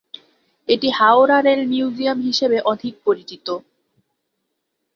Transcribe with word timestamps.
এটি 0.69 0.87
Howrah 0.91 1.37
rail 1.41 1.61
museum 1.67 2.17
হিসাবে 2.27 2.57
অধিক 2.71 2.93
পরিচিত। 3.05 3.47